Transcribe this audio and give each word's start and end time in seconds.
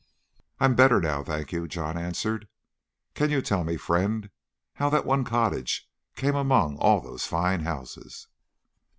"I'm 0.59 0.73
better 0.73 0.99
now, 0.99 1.23
thank 1.23 1.51
you," 1.51 1.67
John 1.67 1.95
answered. 1.95 2.47
"Can 3.13 3.29
you 3.29 3.39
tell 3.39 3.63
me, 3.63 3.77
friend, 3.77 4.31
how 4.73 4.89
that 4.89 5.05
one 5.05 5.23
cottage 5.23 5.87
came 6.15 6.33
among 6.35 6.77
all 6.79 7.01
those 7.01 7.27
fine 7.27 7.59
houses?" 7.59 8.25